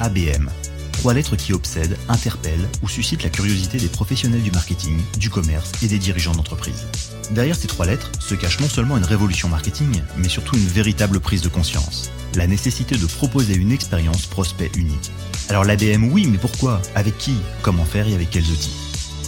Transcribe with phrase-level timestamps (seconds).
[0.00, 0.48] ABM.
[0.92, 5.72] Trois lettres qui obsèdent, interpellent ou suscitent la curiosité des professionnels du marketing, du commerce
[5.82, 6.86] et des dirigeants d'entreprise.
[7.30, 11.20] Derrière ces trois lettres se cache non seulement une révolution marketing, mais surtout une véritable
[11.20, 12.10] prise de conscience.
[12.36, 15.10] La nécessité de proposer une expérience prospect unique.
[15.48, 16.80] Alors l'ABM oui, mais pourquoi?
[16.94, 17.36] Avec qui?
[17.62, 18.72] Comment faire et avec quels outils?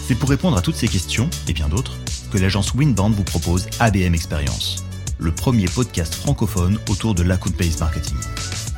[0.07, 1.97] C'est pour répondre à toutes ces questions, et bien d'autres,
[2.31, 4.83] que l'agence Winband vous propose ABM Experience,
[5.19, 8.17] le premier podcast francophone autour de l'account-based marketing.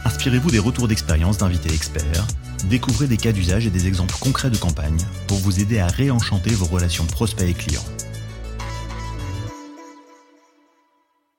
[0.05, 2.25] Inspirez-vous des retours d'expérience d'invités experts,
[2.69, 6.51] découvrez des cas d'usage et des exemples concrets de campagne pour vous aider à réenchanter
[6.51, 7.85] vos relations prospects et clients.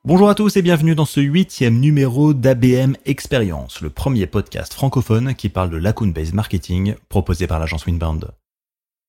[0.04, 5.34] Bonjour à tous et bienvenue dans ce huitième numéro d'ABM Experience, le premier podcast francophone
[5.34, 8.20] qui parle de l'account-based marketing proposé par l'agence Winband.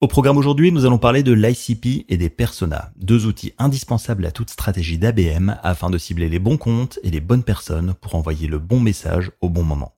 [0.03, 4.31] Au programme aujourd'hui, nous allons parler de l'ICP et des personas, deux outils indispensables à
[4.31, 8.47] toute stratégie d'ABM afin de cibler les bons comptes et les bonnes personnes pour envoyer
[8.47, 9.93] le bon message au bon moment.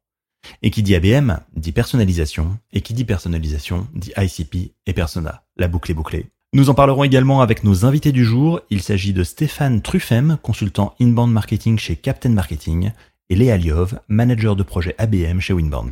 [0.62, 5.46] Et qui dit ABM dit personnalisation, et qui dit personnalisation dit ICP et persona.
[5.56, 6.26] La boucle est bouclée.
[6.52, 8.60] Nous en parlerons également avec nos invités du jour.
[8.70, 12.92] Il s'agit de Stéphane Truffem, consultant inbound marketing chez Captain Marketing,
[13.30, 15.92] et Léa Liov, manager de projet ABM chez Winband.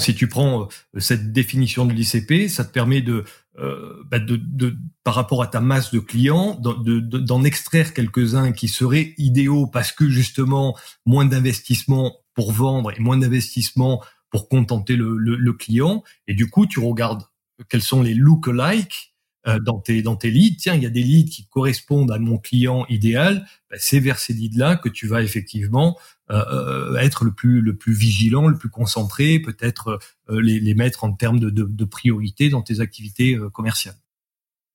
[0.00, 3.24] Si tu prends euh, cette définition de l'ICP, ça te permet de,
[3.58, 8.52] euh, bah de, de, par rapport à ta masse de clients, d'en de, extraire quelques-uns
[8.52, 14.96] qui seraient idéaux parce que justement moins d'investissement pour vendre et moins d'investissement pour contenter
[14.96, 16.02] le, le, le, client.
[16.26, 17.24] Et du coup, tu regardes
[17.68, 19.10] quels sont les look-alike
[19.46, 20.56] euh, dans tes dans tes leads.
[20.58, 23.46] Tiens, il y a des leads qui correspondent à mon client idéal.
[23.70, 25.98] Ben, c'est vers ces leads-là que tu vas effectivement
[26.30, 29.98] euh, euh, être le plus le plus vigilant, le plus concentré, peut-être
[30.30, 33.96] les, les mettre en termes de, de, de priorité dans tes activités commerciales.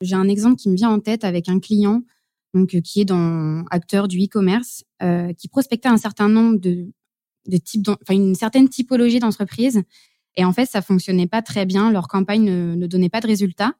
[0.02, 2.03] J'ai un exemple qui me vient en tête avec un client
[2.53, 4.83] donc qui est dans acteur du e-commerce
[5.38, 6.92] qui prospectait un certain nombre de
[7.48, 9.83] de types, enfin une certaine typologie d'entreprises
[10.38, 11.92] et en fait, ça fonctionnait pas très bien.
[11.92, 13.73] Leur campagne ne, ne donnait pas de résultats.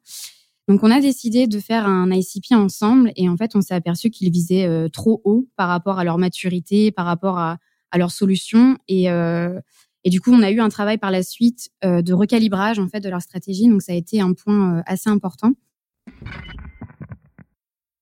[0.67, 3.12] Donc, on a décidé de faire un ICP ensemble.
[3.16, 6.17] Et en fait, on s'est aperçu qu'ils visaient euh, trop haut par rapport à leur
[6.17, 7.57] maturité, par rapport à,
[7.91, 8.78] à leurs solutions.
[8.88, 9.59] Et, euh,
[10.06, 13.00] du coup, on a eu un travail par la suite euh, de recalibrage en fait
[13.00, 13.67] de leur stratégie.
[13.67, 15.53] Donc, ça a été un point assez important.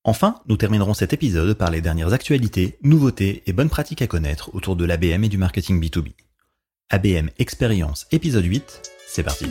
[0.04, 4.54] Enfin, nous terminerons cet épisode par les dernières actualités, nouveautés et bonnes pratiques à connaître
[4.54, 6.12] autour de l'ABM et du marketing B2B.
[6.90, 9.46] ABM Expérience épisode 8, c'est parti.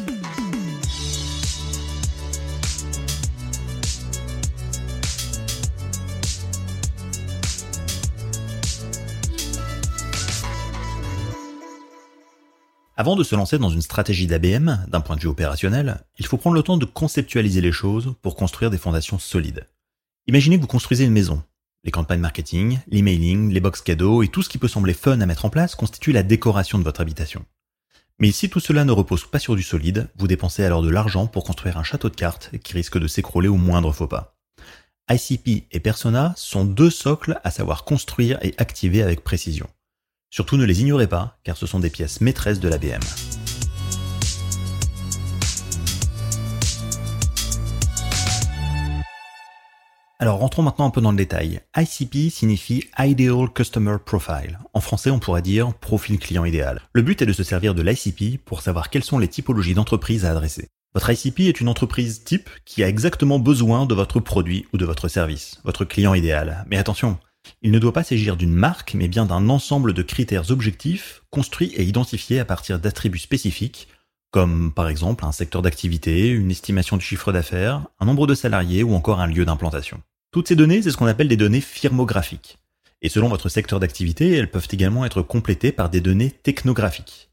[12.95, 16.37] Avant de se lancer dans une stratégie d'ABM, d'un point de vue opérationnel, il faut
[16.37, 19.67] prendre le temps de conceptualiser les choses pour construire des fondations solides.
[20.27, 21.41] Imaginez que vous construisez une maison.
[21.83, 25.25] Les campagnes marketing, l'emailing, les box cadeaux et tout ce qui peut sembler fun à
[25.25, 27.43] mettre en place constitue la décoration de votre habitation.
[28.19, 31.25] Mais si tout cela ne repose pas sur du solide, vous dépensez alors de l'argent
[31.25, 34.37] pour construire un château de cartes qui risque de s'écrouler au moindre faux pas.
[35.09, 39.67] ICP et Persona sont deux socles à savoir construire et activer avec précision.
[40.33, 42.99] Surtout ne les ignorez pas, car ce sont des pièces maîtresses de l'ABM.
[50.17, 51.59] Alors rentrons maintenant un peu dans le détail.
[51.77, 54.57] ICP signifie Ideal Customer Profile.
[54.73, 56.81] En français, on pourrait dire profil client idéal.
[56.93, 60.25] Le but est de se servir de l'ICP pour savoir quelles sont les typologies d'entreprises
[60.25, 60.67] à adresser.
[60.95, 64.85] Votre ICP est une entreprise type qui a exactement besoin de votre produit ou de
[64.85, 66.65] votre service, votre client idéal.
[66.71, 67.19] Mais attention,
[67.63, 71.73] il ne doit pas s'agir d'une marque, mais bien d'un ensemble de critères objectifs construits
[71.75, 73.87] et identifiés à partir d'attributs spécifiques,
[74.31, 78.83] comme par exemple un secteur d'activité, une estimation du chiffre d'affaires, un nombre de salariés
[78.83, 80.01] ou encore un lieu d'implantation.
[80.31, 82.57] Toutes ces données, c'est ce qu'on appelle des données firmographiques.
[83.01, 87.29] Et selon votre secteur d'activité, elles peuvent également être complétées par des données technographiques.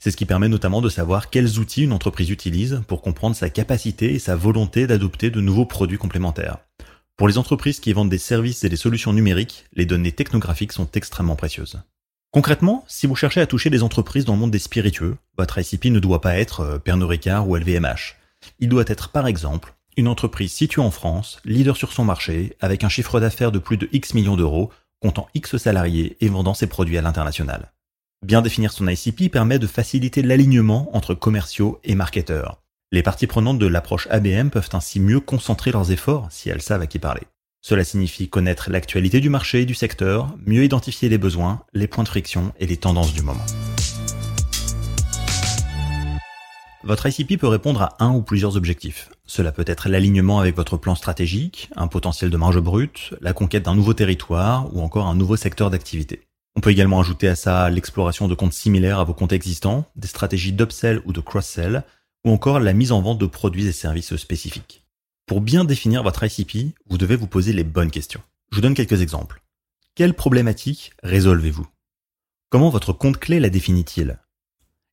[0.00, 3.50] C'est ce qui permet notamment de savoir quels outils une entreprise utilise pour comprendre sa
[3.50, 6.58] capacité et sa volonté d'adopter de nouveaux produits complémentaires.
[7.18, 10.88] Pour les entreprises qui vendent des services et des solutions numériques, les données technographiques sont
[10.92, 11.82] extrêmement précieuses.
[12.30, 15.86] Concrètement, si vous cherchez à toucher des entreprises dans le monde des spiritueux, votre ICP
[15.86, 18.14] ne doit pas être euh, Pernod Ricard ou LVMH.
[18.60, 22.84] Il doit être par exemple une entreprise située en France, leader sur son marché, avec
[22.84, 26.68] un chiffre d'affaires de plus de X millions d'euros, comptant X salariés et vendant ses
[26.68, 27.72] produits à l'international.
[28.24, 32.62] Bien définir son ICP permet de faciliter l'alignement entre commerciaux et marketeurs.
[32.90, 36.80] Les parties prenantes de l'approche ABM peuvent ainsi mieux concentrer leurs efforts si elles savent
[36.80, 37.20] à qui parler.
[37.60, 42.04] Cela signifie connaître l'actualité du marché et du secteur, mieux identifier les besoins, les points
[42.04, 43.44] de friction et les tendances du moment.
[46.82, 49.10] Votre ICP peut répondre à un ou plusieurs objectifs.
[49.26, 53.66] Cela peut être l'alignement avec votre plan stratégique, un potentiel de marge brute, la conquête
[53.66, 56.22] d'un nouveau territoire ou encore un nouveau secteur d'activité.
[56.56, 60.08] On peut également ajouter à ça l'exploration de comptes similaires à vos comptes existants, des
[60.08, 61.84] stratégies d'upsell ou de cross-sell,
[62.28, 64.84] ou encore la mise en vente de produits et services spécifiques.
[65.26, 68.20] Pour bien définir votre ICP, vous devez vous poser les bonnes questions.
[68.50, 69.42] Je vous donne quelques exemples.
[69.94, 71.66] Quelle problématique résolvez-vous?
[72.50, 74.18] Comment votre compte clé la définit-il?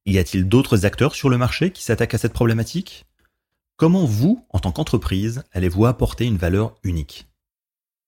[0.06, 3.06] Y a-t-il d'autres acteurs sur le marché qui s'attaquent à cette problématique?
[3.76, 7.28] Comment vous, en tant qu'entreprise, allez-vous apporter une valeur unique?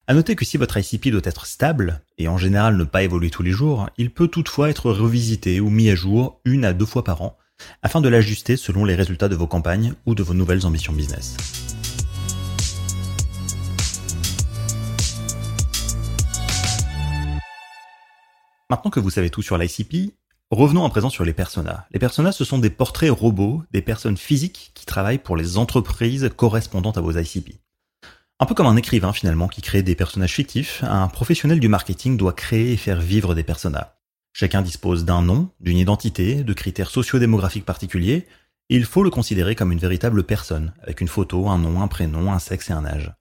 [0.07, 3.29] À noter que si votre ICP doit être stable, et en général ne pas évoluer
[3.29, 6.85] tous les jours, il peut toutefois être revisité ou mis à jour une à deux
[6.85, 7.37] fois par an,
[7.81, 11.37] afin de l'ajuster selon les résultats de vos campagnes ou de vos nouvelles ambitions business.
[18.69, 20.13] Maintenant que vous savez tout sur l'ICP,
[20.51, 21.85] revenons à présent sur les personas.
[21.91, 26.29] Les personas, ce sont des portraits robots, des personnes physiques qui travaillent pour les entreprises
[26.35, 27.59] correspondantes à vos ICP.
[28.39, 32.17] Un peu comme un écrivain finalement qui crée des personnages fictifs, un professionnel du marketing
[32.17, 33.96] doit créer et faire vivre des personas.
[34.39, 38.27] Chacun dispose d'un nom, d'une identité, de critères sociodémographiques particuliers,
[38.69, 41.87] et il faut le considérer comme une véritable personne, avec une photo, un nom, un
[41.87, 43.11] prénom, un sexe et un âge.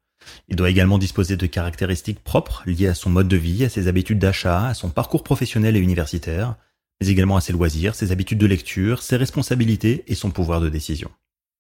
[0.49, 3.89] Il doit également disposer de caractéristiques propres liées à son mode de vie, à ses
[3.89, 6.57] habitudes d'achat, à son parcours professionnel et universitaire,
[7.01, 10.69] mais également à ses loisirs, ses habitudes de lecture, ses responsabilités et son pouvoir de
[10.69, 11.11] décision.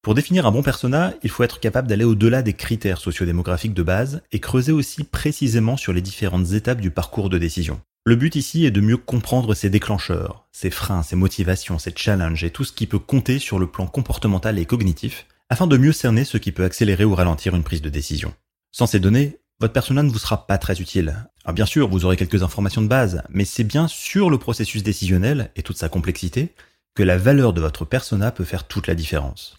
[0.02, 3.82] Pour définir un bon persona, il faut être capable d'aller au-delà des critères sociodémographiques de
[3.82, 7.80] base et creuser aussi précisément sur les différentes étapes du parcours de décision.
[8.08, 12.44] Le but ici est de mieux comprendre ses déclencheurs, ses freins, ses motivations, ses challenges
[12.44, 15.90] et tout ce qui peut compter sur le plan comportemental et cognitif, afin de mieux
[15.90, 18.32] cerner ce qui peut accélérer ou ralentir une prise de décision.
[18.70, 21.16] Sans ces données, votre persona ne vous sera pas très utile.
[21.52, 25.50] Bien sûr, vous aurez quelques informations de base, mais c'est bien sur le processus décisionnel
[25.56, 26.54] et toute sa complexité
[26.94, 29.58] que la valeur de votre persona peut faire toute la différence.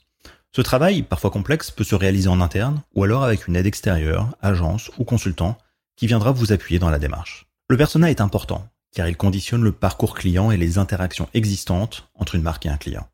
[0.53, 4.37] Ce travail, parfois complexe, peut se réaliser en interne ou alors avec une aide extérieure,
[4.41, 5.57] agence ou consultant,
[5.97, 7.46] qui viendra vous appuyer dans la démarche.
[7.69, 8.65] Le persona est important,
[8.95, 12.77] car il conditionne le parcours client et les interactions existantes entre une marque et un
[12.77, 13.05] client.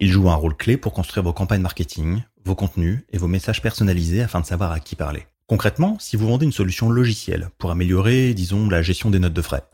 [0.00, 3.60] Il joue un rôle clé pour construire vos campagnes marketing, vos contenus et vos messages
[3.60, 5.26] personnalisés afin de savoir à qui parler.
[5.46, 9.42] Concrètement, si vous vendez une solution logicielle pour améliorer, disons, la gestion des notes de
[9.42, 9.64] frais,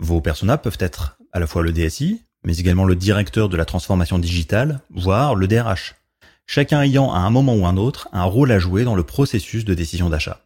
[0.00, 3.64] vos personas peuvent être à la fois le DSI, mais également le directeur de la
[3.64, 5.94] transformation digitale, voire le DRH,
[6.46, 9.64] chacun ayant à un moment ou un autre un rôle à jouer dans le processus
[9.64, 10.45] de décision d'achat.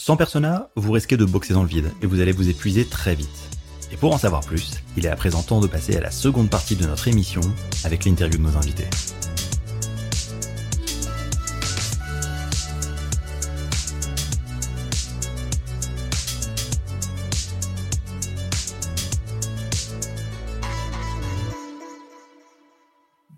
[0.00, 3.16] Sans persona, vous risquez de boxer dans le vide et vous allez vous épuiser très
[3.16, 3.28] vite.
[3.90, 6.50] Et pour en savoir plus, il est à présent temps de passer à la seconde
[6.50, 7.40] partie de notre émission
[7.82, 8.86] avec l'interview de nos invités.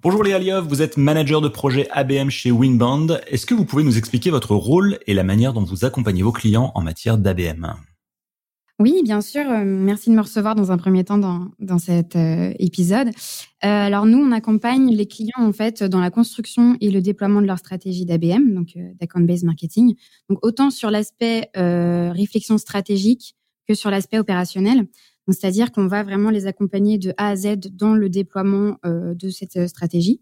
[0.02, 3.18] Bonjour Léa Liov, vous êtes manager de projet ABM chez Winband.
[3.26, 6.32] Est-ce que vous pouvez nous expliquer votre rôle et la manière dont vous accompagnez vos
[6.32, 7.74] clients en matière d'ABM
[8.78, 9.42] oui, bien sûr.
[9.42, 13.08] Euh, merci de me recevoir dans un premier temps dans, dans cet euh, épisode.
[13.08, 17.42] Euh, alors nous, on accompagne les clients en fait dans la construction et le déploiement
[17.42, 18.68] de leur stratégie d'ABM, donc
[18.98, 19.96] d'account-based marketing.
[20.30, 23.34] Donc autant sur l'aspect réflexion stratégique
[23.68, 24.86] que sur l'aspect opérationnel.
[25.28, 29.28] C'est-à-dire qu'on va vraiment les accompagner de A à Z dans le déploiement euh, de
[29.28, 30.20] cette euh, stratégie.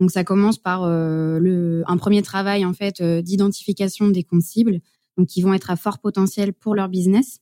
[0.00, 4.80] Donc ça commence par euh, le, un premier travail en fait d'identification des comptes cibles,
[5.18, 7.40] donc qui vont être à fort potentiel pour leur business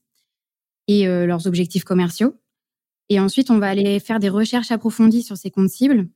[0.87, 2.33] et leurs objectifs commerciaux.
[3.09, 6.09] Et ensuite, on va aller faire des recherches approfondies sur ces comptes cibles,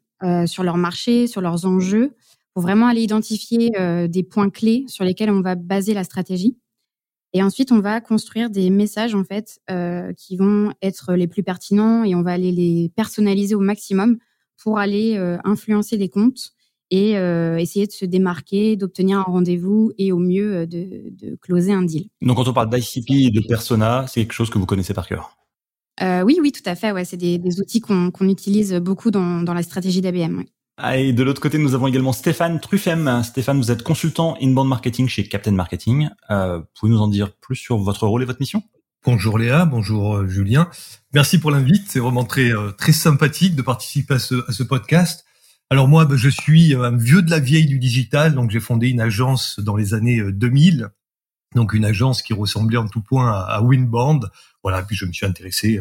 [0.47, 2.15] sur leur marché, sur leurs enjeux,
[2.53, 3.69] pour vraiment aller identifier
[4.09, 6.57] des points clés sur lesquels on va baser la stratégie.
[7.33, 11.41] Et ensuite, on va construire des messages en fait euh, qui vont être les plus
[11.41, 14.17] pertinents et on va aller les personnaliser au maximum
[14.61, 16.51] pour aller euh, influencer les comptes
[16.91, 21.73] et euh, essayer de se démarquer, d'obtenir un rendez-vous et au mieux de, de closer
[21.73, 22.07] un deal.
[22.21, 25.07] Donc, quand on parle d'ICP et de persona, c'est quelque chose que vous connaissez par
[25.07, 25.35] cœur?
[26.01, 26.91] oui, oui, tout à fait.
[26.91, 30.43] Ouais, c'est des, des outils qu'on utilise beaucoup dans, dans la stratégie d'ABM.
[30.81, 33.21] Et de l'autre côté, nous avons également Stéphane Truffem.
[33.23, 36.09] Stéphane, vous êtes consultant inbound marketing chez Captain Marketing.
[36.31, 38.63] Euh, pouvez-vous nous en dire plus sur votre rôle et votre mission?
[39.05, 40.69] Bonjour Léa, bonjour euh, Julien.
[41.13, 41.83] Merci pour l'invite.
[41.89, 45.25] C'est vraiment très euh, très sympathique de participer à ce, à ce podcast.
[45.69, 48.89] Alors moi, ben, je suis un vieux de la vieille du digital, donc j'ai fondé
[48.89, 50.89] une agence dans les années 2000,
[51.53, 54.21] donc une agence qui ressemblait en tout point à, à Winband.
[54.63, 55.79] Voilà, puis je me suis intéressé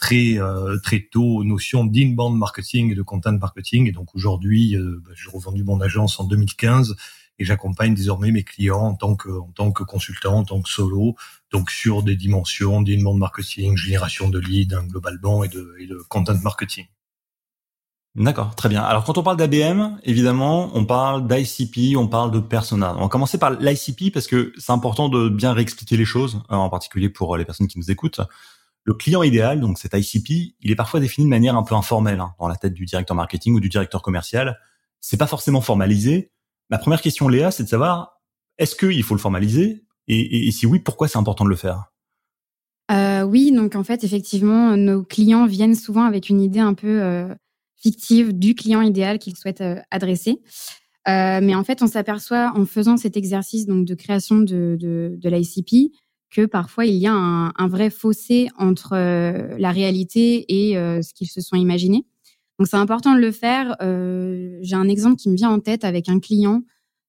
[0.00, 3.86] très euh, très tôt aux notions d'inbound marketing et de content marketing.
[3.86, 6.96] Et donc aujourd'hui, euh, bah, j'ai revendu mon agence en 2015
[7.38, 10.68] et j'accompagne désormais mes clients en tant que en tant que consultant, en tant que
[10.68, 11.14] solo,
[11.52, 15.98] donc sur des dimensions d'inbound marketing, génération de leads hein, globalement et de, et de
[16.08, 16.86] content marketing.
[18.16, 18.82] D'accord, très bien.
[18.82, 22.96] Alors quand on parle d'ABM, évidemment, on parle d'ICP, on parle de persona.
[22.98, 26.68] On va commencer par l'ICP parce que c'est important de bien réexpliquer les choses, en
[26.68, 28.20] particulier pour les personnes qui nous écoutent.
[28.84, 32.20] Le client idéal, donc cet ICP, il est parfois défini de manière un peu informelle
[32.20, 34.58] hein, dans la tête du directeur marketing ou du directeur commercial.
[35.00, 36.32] C'est pas forcément formalisé.
[36.70, 38.20] Ma première question, Léa, c'est de savoir
[38.58, 39.84] est-ce qu'il faut le formaliser?
[40.06, 41.92] Et, si oui, pourquoi c'est important de le faire?
[42.90, 47.00] Euh, Oui, donc en fait, effectivement, nos clients viennent souvent avec une idée un peu
[47.00, 47.32] euh,
[47.76, 50.40] fictive du client idéal qu'ils souhaitent euh, adresser.
[51.06, 55.28] mais en fait, on s'aperçoit en faisant cet exercice donc de création de, de, de
[55.28, 55.92] l'ICP
[56.30, 61.12] que parfois il y a un, vrai fossé entre euh, la réalité et euh, ce
[61.12, 62.06] qu'ils se sont imaginés.
[62.58, 63.76] Donc c'est important de le faire.
[63.82, 66.62] Euh, j'ai un exemple qui me vient en tête avec un client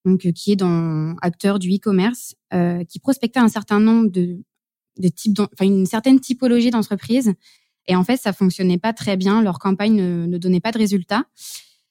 [0.03, 2.33] donc qui est dans acteur du e-commerce
[2.89, 4.39] qui prospectait un certain nombre de,
[4.97, 7.33] de types, enfin une certaine typologie d'entreprises
[7.87, 9.43] et en fait ça fonctionnait pas très bien.
[9.43, 11.25] Leur campagne ne, ne donnait pas de résultats.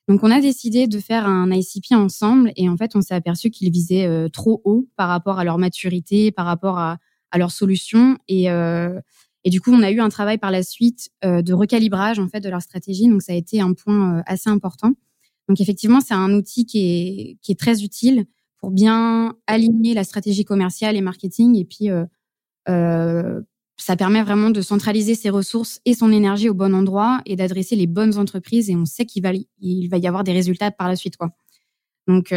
[0.09, 3.51] Donc on a décidé de faire un ICP ensemble et en fait on s'est aperçu
[3.51, 6.99] qu'ils visaient trop haut par rapport à leur maturité, par rapport à,
[7.31, 8.19] à leurs solutions.
[8.29, 9.01] Et, euh,
[9.45, 12.29] et du coup, on a eu un travail par la suite euh, de recalibrage en
[12.29, 13.09] fait de leur stratégie.
[13.09, 14.93] Donc ça a été un point euh, assez important.
[15.49, 18.27] Donc effectivement, c'est un outil qui est, qui est très utile
[18.59, 21.57] pour bien aligner la stratégie commerciale et marketing.
[21.57, 21.89] Et puis,
[23.79, 27.75] ça permet vraiment de centraliser ses ressources et son énergie au bon endroit et d'adresser
[27.75, 28.69] les bonnes entreprises.
[28.69, 31.17] Et on sait qu'il va, il va y avoir des résultats par la suite.
[31.17, 31.31] Quoi.
[32.07, 32.35] Donc,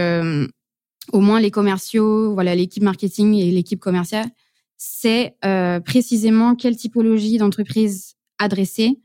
[1.11, 4.29] au moins les commerciaux, voilà, l'équipe marketing et l'équipe commerciale
[4.77, 8.99] c'est euh, précisément quelle typologie d'entreprise adresser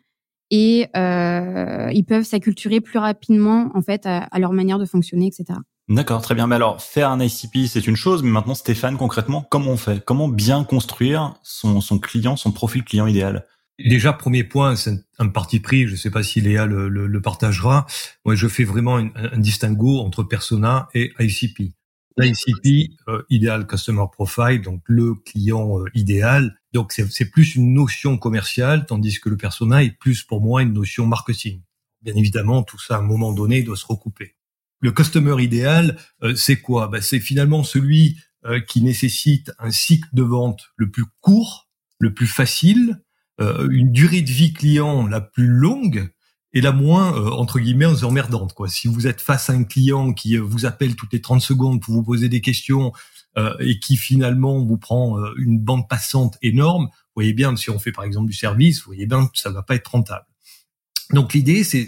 [0.51, 5.59] et euh, ils peuvent s'acculturer plus rapidement en fait à, leur manière de fonctionner, etc.
[5.89, 6.47] D'accord, très bien.
[6.47, 10.05] Mais alors, faire un ICP, c'est une chose, mais maintenant, Stéphane, concrètement, comment on fait?
[10.05, 13.47] Comment bien construire son, son client, son profil client idéal?
[13.79, 15.87] Déjà, premier point, c'est un parti pris.
[15.87, 17.87] Je ne sais pas si Léa le, le, partagera.
[18.25, 21.75] Moi, je fais vraiment un, un distinguo entre persona et ICP.
[22.19, 26.57] L'ICP, euh, Ideal Customer Profile, donc le client euh, idéal.
[26.73, 30.73] Donc c'est plus une notion commerciale, tandis que le persona est plus pour moi une
[30.73, 31.63] notion marketing.
[32.03, 34.37] Bien évidemment, tout ça à un moment donné doit se recouper.
[34.81, 36.89] Le customer idéal, euh, c'est quoi?
[36.89, 38.19] Ben, C'est finalement celui
[38.69, 43.03] qui nécessite un cycle de vente le plus court, le plus facile,
[43.41, 46.09] une durée de vie client la plus longue,
[46.59, 48.69] et la moins euh, entre guillemets emmerdante quoi.
[48.69, 51.81] Si vous êtes face à un client qui euh, vous appelle toutes les 30 secondes
[51.81, 52.93] pour vous poser des questions
[53.37, 57.79] euh, et qui finalement vous prend une bande passante énorme, vous voyez bien si on
[57.79, 60.27] fait par exemple du service, vous voyez bien que ça va pas être rentable.
[61.12, 61.87] Donc l'idée c'est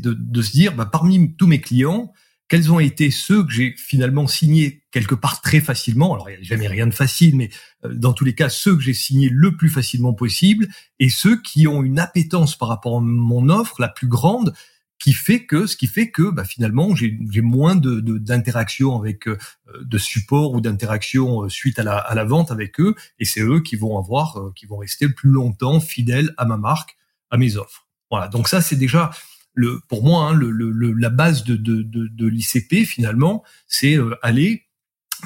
[0.00, 2.12] de, de se dire bah, parmi tous mes clients,
[2.50, 6.14] quels ont été ceux que j'ai finalement signés quelque part très facilement.
[6.14, 7.48] Alors, il n'y a jamais rien de facile, mais
[7.84, 10.66] euh, dans tous les cas, ceux que j'ai signés le plus facilement possible
[10.98, 14.52] et ceux qui ont une appétence par rapport à mon offre la plus grande
[14.98, 19.38] qui fait que ce qui fait que bah, finalement j'ai moins de d'interaction avec euh,
[19.80, 23.40] de support ou d'interaction euh, suite à la, à la vente avec eux et c'est
[23.40, 26.98] eux qui vont avoir qui vont rester plus longtemps fidèles à ma marque
[27.30, 29.10] à mes offres voilà donc ça c'est déjà
[29.54, 33.96] le, pour moi, hein, le, le, la base de, de, de, de l'ICP finalement, c'est
[33.96, 34.66] euh, aller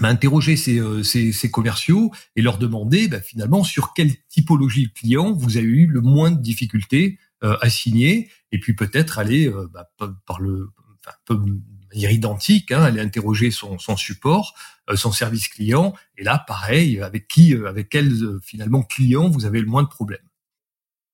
[0.02, 4.92] interroger ces, euh, ces, ces, commerciaux et leur demander bah, finalement sur quelle typologie de
[4.92, 9.50] client vous avez eu le moins de difficultés euh, à signer, et puis peut-être aller
[9.72, 9.90] bah,
[10.26, 10.70] par le
[11.28, 11.36] de
[11.94, 14.54] manière identique, hein, aller interroger son, son support,
[14.94, 18.10] son service client, et là pareil, avec qui, avec quel
[18.42, 20.26] finalement client vous avez le moins de problèmes.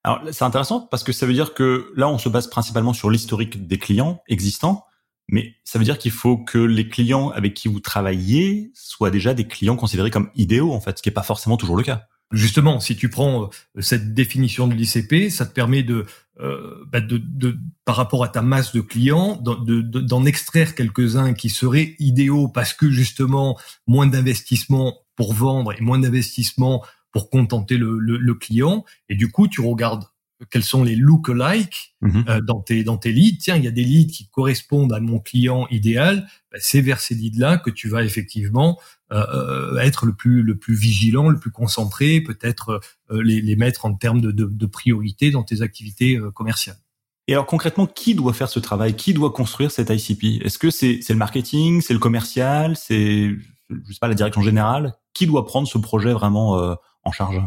[0.03, 3.11] Alors c'est intéressant parce que ça veut dire que là on se base principalement sur
[3.11, 4.87] l'historique des clients existants,
[5.29, 9.35] mais ça veut dire qu'il faut que les clients avec qui vous travaillez soient déjà
[9.35, 12.07] des clients considérés comme idéaux en fait, ce qui n'est pas forcément toujours le cas.
[12.33, 16.07] Justement, si tu prends euh, cette définition de l'ICP, ça te permet de,
[16.39, 21.51] euh, bah de, de, par rapport à ta masse de clients, d'en extraire quelques-uns qui
[21.51, 27.99] seraient idéaux parce que justement moins d'investissement pour vendre et moins d'investissement pour contenter le,
[27.99, 28.85] le, le, client.
[29.09, 30.05] Et du coup, tu regardes
[30.51, 32.25] quels sont les look-alike mhm.
[32.29, 33.39] euh, dans tes dans tes leads.
[33.39, 36.27] Tiens, il y a des leads qui correspondent à mon client idéal.
[36.51, 38.79] Ben, c'est vers ces leads-là que tu vas effectivement
[39.13, 43.57] euh, euh, être le plus le plus vigilant, le plus concentré, peut-être euh, les, les
[43.57, 46.79] mettre en termes de, de, de priorité dans tes activités commerciales.
[47.27, 48.95] Et alors concrètement, qui doit faire ce travail?
[48.95, 53.31] Qui doit construire cet ICP Est-ce que c'est c'est le marketing, c'est le commercial, c'est
[53.69, 54.95] je sais pas la direction générale?
[55.13, 57.41] Qui doit prendre ce projet vraiment en charge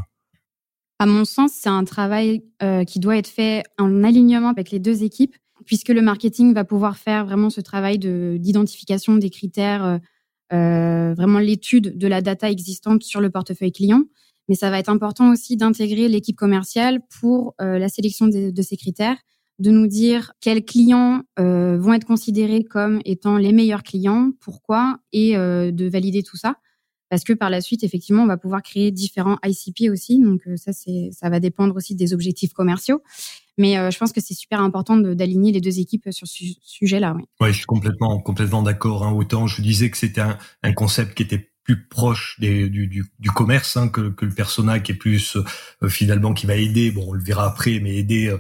[1.00, 4.80] À mon sens, c'est un travail euh, qui doit être fait en alignement avec les
[4.80, 9.98] deux équipes, puisque le marketing va pouvoir faire vraiment ce travail d'identification des critères, euh,
[10.54, 14.04] euh, vraiment l'étude de la data existante sur le portefeuille client.
[14.50, 18.76] Mais ça va être important aussi d'intégrer l'équipe commerciale pour la sélection de, de, ces
[18.76, 19.16] critères,
[19.60, 25.38] de nous dire quels clients vont être considérés comme étant les meilleurs clients, pourquoi, et
[25.38, 26.58] de valider tout ça
[27.14, 30.20] parce que par la suite, effectivement, on va pouvoir créer différents ICP aussi.
[30.20, 33.04] Donc ça, c'est ça va dépendre aussi des objectifs commerciaux.
[33.60, 37.16] Mais je pense que c'est super important d'aligner les deux équipes sur ce sujet-là.
[37.40, 37.50] Oui.
[37.52, 39.04] Je suis complètement complètement d'accord.
[39.04, 39.14] Hein.
[39.14, 40.24] Autant je disais que c'était
[40.64, 44.34] un concept qui était plus proche des, du, du, du, commerce hein, que, que, le
[44.34, 47.96] persona qui est plus euh, finalement qui va aider, bon on le verra après, mais
[47.96, 48.38] aider euh,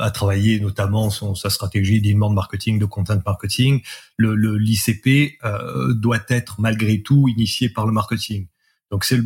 [0.00, 3.82] à travailler notamment son, sa stratégie d'inbound marketing, de content marketing.
[4.16, 8.46] Le l'ICP euh, doit être malgré tout initié par le marketing.
[8.90, 9.24] Donc c'est le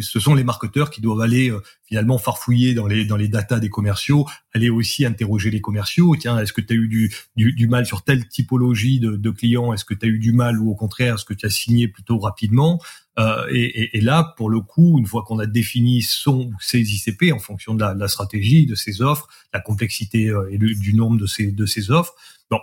[0.00, 3.60] ce sont les marketeurs qui doivent aller euh, finalement farfouiller dans les dans les datas
[3.60, 6.16] des commerciaux, aller aussi interroger les commerciaux.
[6.16, 9.72] Tiens, est-ce que tu as eu du, du, mal sur telle typologie de, de clients?
[9.72, 11.86] Est-ce que tu as eu du mal ou au contraire est-ce que tu as signé
[11.86, 12.80] plutôt rapidement?
[13.18, 17.38] Euh, et, là, pour le coup, une fois qu'on a défini son ses ICP en
[17.38, 21.52] fonction de la, stratégie, de ses offres, la complexité euh, et du nombre de ces
[21.52, 22.14] de ses offres,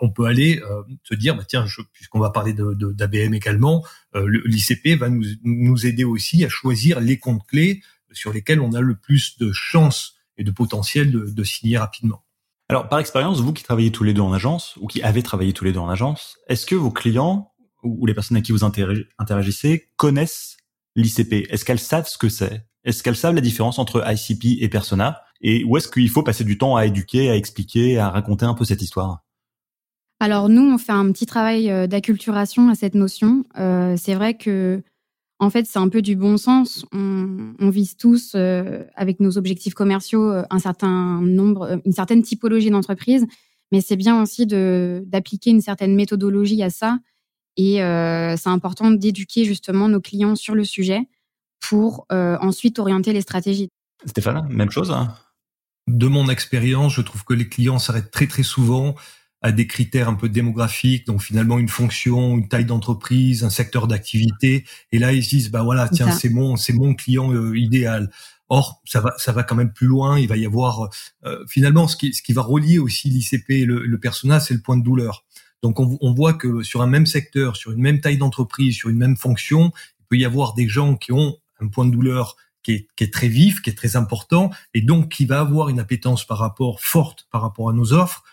[0.02, 3.84] on peut aller euh, se dire, bah, tiens, puisqu'on va parler de, d'ABM également,
[4.16, 8.74] euh, l'ICP va nous, nous aider aussi à choisir les comptes clés sur lesquels on
[8.74, 12.24] a le plus de chances et de potentiel de, de signer rapidement.
[12.70, 15.52] Alors, par expérience, vous qui travaillez tous les deux en agence, ou qui avez travaillé
[15.52, 17.52] tous les deux en agence, est-ce que vos clients
[17.84, 20.58] ou les personnes à qui vous interagissez connaissent
[20.96, 22.66] l'ICP Est-ce qu'elles savent ce que c'est?
[22.84, 25.22] Est-ce qu'elles savent la différence entre ICP et Persona?
[25.42, 28.54] Et où est-ce qu'il faut passer du temps à éduquer, à expliquer, à raconter un
[28.54, 29.24] peu cette histoire?
[30.22, 33.44] Alors nous, on fait un petit travail euh, d'acculturation à cette notion.
[33.58, 34.84] Euh, c'est vrai que,
[35.40, 36.86] en fait, c'est un peu du bon sens.
[36.94, 43.26] On, vise tous, euh, avec nos objectifs commerciaux, un certain nombre, une certaine typologie d'entreprise,
[43.72, 47.00] mais c'est bien aussi de d'appliquer une certaine méthodologie à ça.
[47.58, 51.02] Et c'est important d'éduquer justement nos clients sur le sujet
[51.60, 53.70] pour ensuite orienter les stratégies.
[54.06, 54.92] Stéphane, même chose.
[54.92, 55.16] Hein?
[55.88, 58.96] De mon expérience, je trouve que les clients s'arrêtent très très souvent
[59.42, 63.88] à des critères un peu démographiques, donc finalement une fonction, une taille d'entreprise, un secteur
[63.88, 64.66] d'activité.
[64.92, 68.12] Et là, ils se disent, bah voilà, tiens, c'est mon, c'est mon client euh, idéal.
[68.50, 70.20] Or, ça va, ça va quand même plus loin.
[70.20, 70.90] Il va y avoir
[71.26, 74.54] euh, finalement ce qui, ce qui va relier aussi l'ICP et le, le persona, c'est
[74.54, 75.26] le point de douleur.
[75.64, 78.90] Donc, on, on, voit que sur un même secteur, sur une même taille d'entreprise, sur
[78.90, 82.36] une même fonction, il peut y avoir des gens qui ont un point de douleur
[82.64, 85.70] qui est, qui est, très vif, qui est très important, et donc qui va avoir
[85.70, 88.24] une appétence par rapport forte par rapport à nos offres,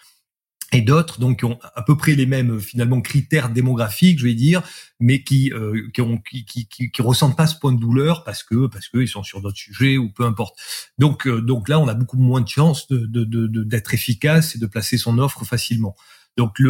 [0.72, 4.35] et d'autres donc qui ont à peu près les mêmes finalement critères démographiques, je vais
[4.35, 4.62] dire,
[5.00, 8.42] mais qui euh, qui, ont, qui, qui, qui, ressentent pas ce point de douleur parce
[8.42, 10.59] que parce qu'ils sont sur d'autres sujets ou peu importe.
[10.98, 14.57] Donc euh, donc là, on a beaucoup moins de chances de d'être de, de, efficace
[14.57, 15.96] et de placer son offre facilement.
[16.37, 16.61] Donc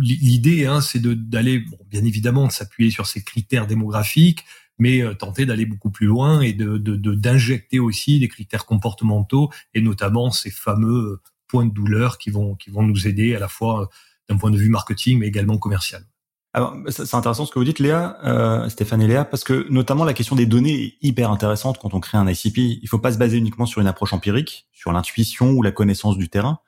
[0.00, 4.44] l'idée, hein, c'est d'aller bon, bien évidemment de s'appuyer sur ces critères démographiques,
[4.78, 9.80] mais euh, tenter d'aller beaucoup plus loin et de d'injecter aussi des critères comportementaux et
[9.80, 11.20] notamment ces fameux
[11.52, 13.86] points de douleur qui vont qui vont nous aider à la fois euh,
[14.28, 16.02] d'un point de vue marketing mais également commercial.
[16.54, 20.04] Alors, c'est intéressant ce que vous dites, Léa, euh, Stéphane et Léa, parce que notamment
[20.04, 22.58] la question des données est hyper intéressante quand on crée un ICP.
[22.82, 26.18] Il faut pas se baser uniquement sur une approche empirique, sur l'intuition ou la connaissance
[26.18, 26.58] du terrain,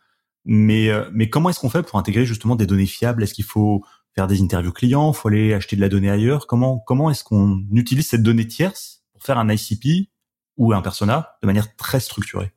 [0.46, 3.22] mais euh, mais comment est-ce qu'on fait pour intégrer justement des données fiables?
[3.22, 5.12] Est-ce qu'il faut faire des interviews clients?
[5.12, 6.46] Faut aller acheter de la donnée ailleurs?
[6.46, 10.10] Comment comment est-ce qu'on utilise cette donnée tierce pour faire un ICP
[10.56, 12.53] ou un persona de manière très structurée?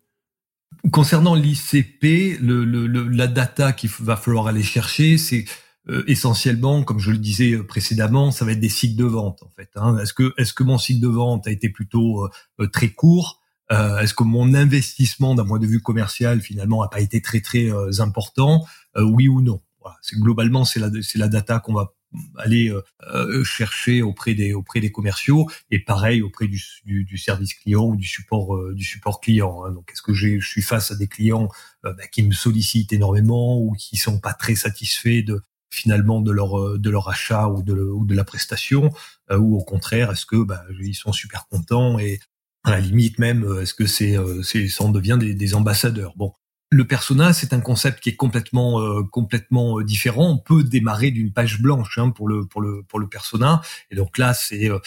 [0.91, 5.45] Concernant l'ICP, le, le, la data qu'il va falloir aller chercher, c'est
[5.89, 9.41] euh, essentiellement, comme je le disais euh, précédemment, ça va être des cycles de vente
[9.43, 9.69] en fait.
[9.75, 9.97] Hein.
[9.99, 12.27] Est-ce que est-ce que mon cycle de vente a été plutôt
[12.59, 13.41] euh, très court?
[13.69, 17.69] Est-ce que mon investissement d'un point de vue commercial finalement n'a pas été très très
[17.99, 18.65] important?
[18.97, 19.61] Oui ou non?
[19.81, 19.97] Voilà.
[20.13, 21.93] Globalement c'est la c'est la data qu'on va
[22.37, 22.81] aller euh,
[23.13, 27.85] euh, chercher auprès des auprès des commerciaux et pareil auprès du, du, du service client
[27.85, 29.63] ou du support euh, du support client.
[29.63, 29.71] Hein.
[29.71, 31.49] Donc est-ce que je suis face à des clients
[31.83, 36.79] bah, qui me sollicitent énormément ou qui sont pas très satisfaits de finalement de leur
[36.79, 38.89] de leur achat ou de ou de la prestation
[39.29, 42.19] ou au contraire est-ce que bah, ils sont super contents et
[42.63, 46.13] à la limite même est-ce que c'est c'est ça en devient des, des ambassadeurs?
[46.15, 46.33] Bon
[46.69, 50.29] le persona, c'est un concept qui est complètement euh, complètement euh, différent.
[50.29, 53.61] On peut démarrer d'une page blanche hein, pour le pour le pour le persona.
[53.89, 54.79] Et donc là, c'est euh,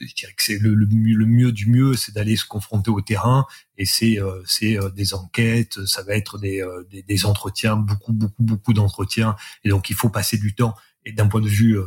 [0.00, 0.86] je dirais que c'est le, le,
[1.26, 3.44] mieux, du mieux, c'est d'aller se confronter au terrain.
[3.76, 8.72] Et c'est c'est des enquêtes, ça va être des, des, des entretiens, beaucoup beaucoup beaucoup
[8.72, 9.36] d'entretiens.
[9.64, 10.74] Et donc il faut passer du temps.
[11.04, 11.78] Et d'un point de vue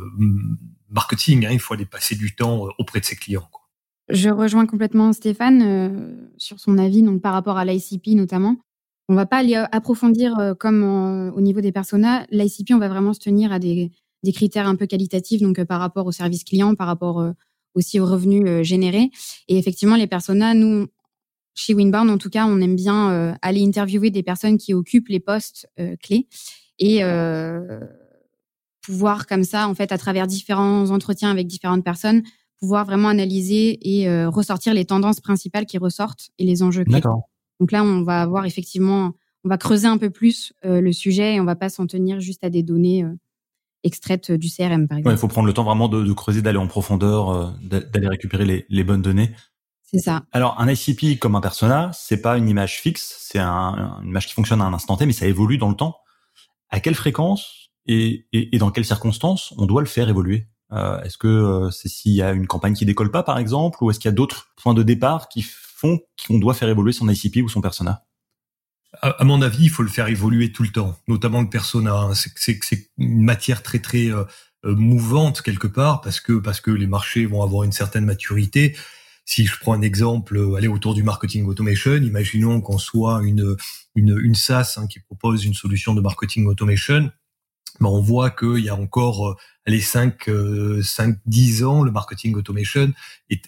[0.88, 3.46] marketing, hein, il faut aller passer du temps auprès de ses clients.
[3.50, 3.68] Quoi.
[4.08, 8.56] Je rejoins complètement Stéphane sur son avis, donc par rapport à l'ICP notamment.
[9.10, 10.84] On va pas aller euh, approfondir euh, comme
[11.34, 12.24] au niveau des personas.
[12.30, 13.90] L'ICP, on va vraiment se tenir à des,
[14.32, 17.20] critères un peu qualitatifs, donc euh, par rapport au service client, par rapport
[17.74, 19.10] aussi aux revenus générés.
[19.48, 20.86] Et effectivement, les personas, nous,
[21.54, 25.20] chez Winbound, en tout cas, on aime bien aller interviewer des personnes qui occupent les
[25.20, 25.68] postes
[26.02, 26.28] clés
[26.78, 27.02] et
[28.82, 32.22] pouvoir comme ça, en fait, à travers différents entretiens avec différentes personnes,
[32.58, 37.00] pouvoir vraiment analyser et ressortir les tendances principales qui ressortent et les enjeux clés.
[37.60, 39.12] Donc là, on va avoir effectivement,
[39.44, 42.42] on va creuser un peu plus le sujet et on va pas s'en tenir juste
[42.42, 43.04] à des données
[43.84, 45.14] extraites du CRM, par exemple.
[45.14, 48.84] Il faut prendre le temps vraiment de, creuser, d'aller en profondeur, d'aller récupérer les, les
[48.84, 49.30] bonnes données.
[49.92, 50.22] C'est ça.
[50.30, 54.28] Alors, un ICP comme un persona, c'est pas une image fixe, c'est un, une image
[54.28, 55.96] qui fonctionne à un instant T, mais ça évolue dans le temps.
[56.68, 60.46] À quelle fréquence et, et, et dans quelles circonstances on doit le faire évoluer?
[60.72, 63.82] Euh, Est-ce que euh, c'est s'il y a une campagne qui décolle pas, par exemple,
[63.82, 65.44] ou est-ce qu'il y a d'autres points de départ qui
[65.80, 68.04] font qu'on doit faire évoluer son ICP ou son persona
[69.02, 71.94] à, mon avis, il faut le faire évoluer tout le temps, notamment le persona.
[71.94, 72.12] Hein.
[72.14, 72.58] C'est
[72.98, 74.24] une matière très très euh,
[74.64, 78.76] euh, mouvante quelque part parce que parce que les marchés vont avoir une certaine maturité
[79.30, 83.56] si je prends un exemple, euh, aller autour du marketing automation, imaginons qu'on soit une,
[83.94, 87.12] une, une SaaS hein, qui propose une solution de marketing automation,
[87.80, 90.28] ben on voit qu'il y a encore euh, les 5,
[90.82, 92.92] 5, 10 ans, le marketing automation,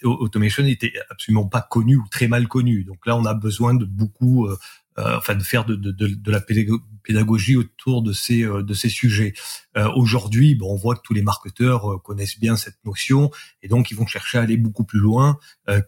[0.03, 2.83] automation était absolument pas connu ou très mal connu.
[2.83, 4.57] Donc là, on a besoin de beaucoup euh,
[4.99, 8.89] euh, enfin de faire de, de, de, la pédagogie autour de ces euh, de ces
[8.89, 9.33] sujets.
[9.75, 13.31] Euh, Aujourd'hui, bon, on voit que tous les marketeurs euh, connaissent bien cette notion
[13.63, 15.39] et donc ils vont chercher à aller beaucoup plus loin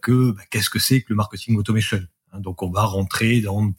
[0.02, 2.00] que bah, qu'est-ce que c'est que le marketing automation.
[2.32, 3.72] Hein, donc on va rentrer dans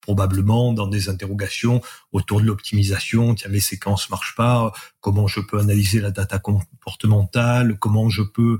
[0.00, 1.82] probablement dans des interrogations
[2.12, 3.34] autour de l'optimisation.
[3.34, 4.72] Tiens, mes séquences marchent pas.
[5.00, 8.58] Comment je peux analyser la data comportementale Comment je peux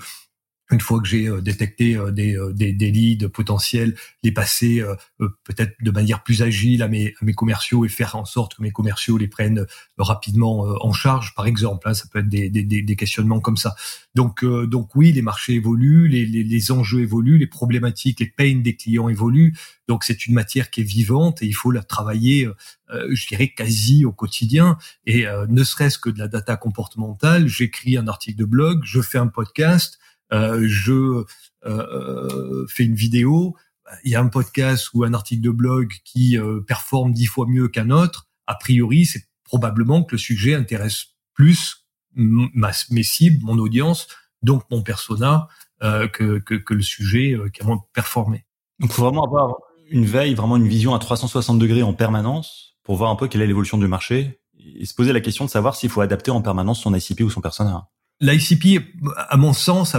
[0.70, 4.82] une fois que j'ai euh, détecté euh, des, euh, des, des, leads potentiels, les passer
[5.18, 8.62] peut-être de manière plus agile à mes, à mes commerciaux et faire en sorte que
[8.62, 9.66] mes commerciaux les prennent
[9.98, 11.88] rapidement en charge, par exemple.
[11.88, 13.74] Hein, ça peut être des, des, des, questionnements comme ça.
[14.14, 18.56] Donc, donc oui, les marchés évoluent, les, les, les, enjeux évoluent, les problématiques, les pains
[18.56, 19.56] des clients évoluent.
[19.88, 22.48] Donc c'est une matière qui est vivante et il faut la travailler,
[22.90, 24.76] je dirais, quasi au quotidien.
[25.06, 29.18] Et ne serait-ce que de la data comportementale, j'écris un article de blog, je fais
[29.18, 30.00] un podcast euh,
[30.32, 31.24] je euh,
[31.66, 33.56] euh, fais une vidéo,
[34.04, 37.68] il y a un podcast ou un article de blog qui performe dix fois mieux
[37.68, 44.06] qu'un autre, a priori, c'est probablement que le sujet intéresse plus mes cibles, mon audience,
[44.42, 45.48] donc mon persona,
[45.80, 48.44] que, que, que, le sujet qui a performé.
[48.78, 49.56] Donc, il faut vraiment avoir
[49.90, 53.42] une veille, vraiment une vision à 360 degrés en permanence pour voir un peu quelle
[53.42, 56.42] est l'évolution du marché et se poser la question de savoir s'il faut adapter en
[56.42, 57.88] permanence son ICP ou son persona.
[58.20, 58.84] L'ICP,
[59.16, 59.96] à mon sens,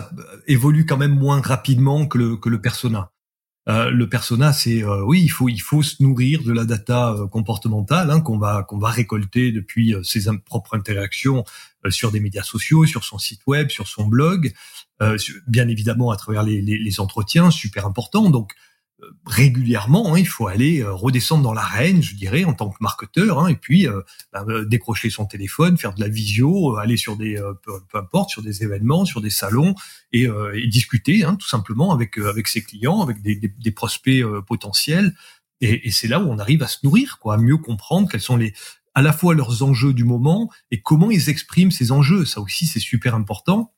[0.48, 3.12] évolue quand même moins rapidement que le, que le persona.
[3.70, 7.12] Euh, le persona, c'est euh, oui, il faut il faut se nourrir de la data
[7.12, 11.44] euh, comportementale hein, qu'on va qu'on va récolter depuis euh, ses propres interactions
[11.90, 14.54] sur des médias sociaux, sur son site web, sur son blog,
[15.48, 18.30] bien évidemment à travers les, les, les entretiens, super important.
[18.30, 18.54] Donc
[19.26, 23.40] régulièrement, hein, il faut aller euh, redescendre dans l'arène, je dirais, en tant que marketeur,
[23.40, 24.02] hein, et puis euh,
[24.34, 28.42] bah, euh, décrocher son téléphone, faire de la visio, aller sur des, peu, importe, sur
[28.42, 29.76] des événements, sur des salons,
[30.12, 35.16] et, et discuter hein, tout simplement avec avec ses clients, avec des, des, prospects potentiels.
[35.62, 38.22] Et, et c'est là où on arrive à se nourrir, quoi, à mieux comprendre quels
[38.22, 38.54] sont les
[38.94, 42.26] à la fois leurs enjeux du moment et comment ils expriment ces enjeux.
[42.26, 43.74] Ça aussi, c'est super important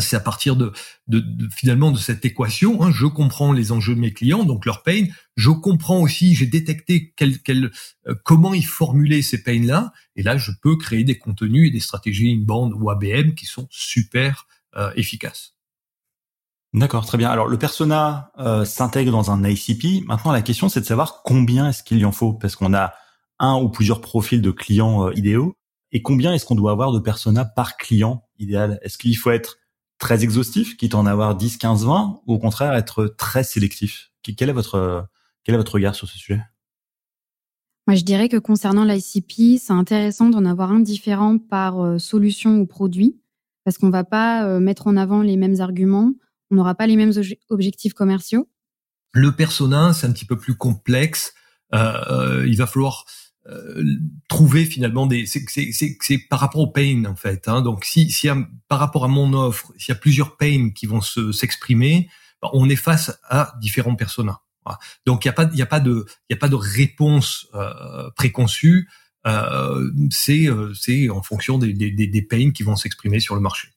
[0.00, 0.72] c'est à partir de,
[1.08, 4.66] de, de, finalement de cette équation, hein, je comprends les enjeux de mes clients, donc
[4.66, 5.04] leur pain.
[5.36, 7.70] Je comprends aussi, j'ai détecté quel, quel,
[8.08, 11.80] euh, comment ils formulaient ces pains-là, et là je peux créer des contenus et des
[11.80, 14.46] stratégies inbound ou ABM qui sont super
[14.76, 15.54] euh, efficaces.
[16.74, 17.30] D'accord, très bien.
[17.30, 20.06] Alors le persona euh, s'intègre dans un ICP.
[20.06, 22.94] Maintenant la question c'est de savoir combien est-ce qu'il y en faut, parce qu'on a
[23.38, 25.56] un ou plusieurs profils de clients idéaux,
[25.92, 28.78] et combien est-ce qu'on doit avoir de persona par client idéal?
[28.82, 29.58] Est-ce qu'il faut être
[29.98, 34.10] très exhaustif, quitte à en avoir 10, 15, 20, ou au contraire être très sélectif
[34.22, 35.08] Quel est votre,
[35.44, 36.42] quel est votre regard sur ce sujet?
[37.86, 42.56] Moi, je dirais que concernant l'ICP, c'est intéressant d'en avoir un différent par euh, solution
[42.58, 43.20] ou produit,
[43.64, 46.12] parce qu'on va pas euh, mettre en avant les mêmes arguments,
[46.50, 47.12] on n'aura pas les mêmes
[47.48, 48.48] objectifs commerciaux.
[49.12, 51.32] Le persona, c'est un petit peu plus complexe.
[51.74, 53.06] Euh, il va falloir
[53.48, 53.84] euh,
[54.28, 57.62] trouver finalement des c'est par rapport au pain en fait hein.
[57.62, 58.28] donc si si
[58.68, 62.08] par rapport à mon offre s'il y a plusieurs pains qui vont se s'exprimer
[62.42, 64.40] bah, on est face à différents personas
[65.04, 66.56] donc il y a pas il y a pas de il y a pas de
[66.56, 68.88] réponse euh, préconçue.
[69.26, 73.40] Euh, c'est euh, c'est en fonction des des des pains qui vont s'exprimer sur le
[73.40, 73.68] marché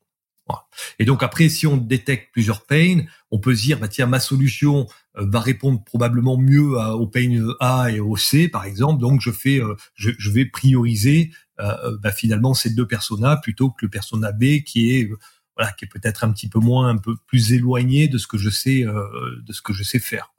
[0.97, 4.19] et donc après, si on détecte plusieurs pains, on peut se dire, bah tiens, ma
[4.19, 8.99] solution euh, va répondre probablement mieux au pain A et au C, par exemple.
[8.99, 13.69] Donc je fais, euh, je, je vais prioriser euh, bah, finalement ces deux personas plutôt
[13.69, 15.09] que le persona B qui est
[15.55, 18.37] voilà, qui est peut-être un petit peu moins, un peu plus éloigné de ce que
[18.37, 20.33] je sais, de ce que je sais faire.